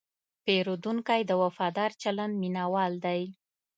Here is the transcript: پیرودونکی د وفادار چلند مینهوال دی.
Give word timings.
پیرودونکی 0.45 1.21
د 1.25 1.31
وفادار 1.43 1.91
چلند 2.01 2.33
مینهوال 2.41 2.93
دی. 3.05 3.21